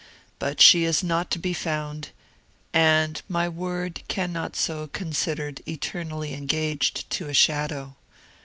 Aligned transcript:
But 0.39 0.59
she 0.61 0.83
is 0.83 1.03
not 1.03 1.29
to 1.29 1.37
be 1.37 1.53
found, 1.53 2.09
and 2.73 3.21
my 3.29 3.47
word 3.47 4.01
cannot 4.07 4.53
be 4.53 4.87
considered 4.91 5.61
eternally 5.67 6.33
engaged 6.33 7.07
to 7.11 7.29
a 7.29 7.35
shadow. 7.35 7.95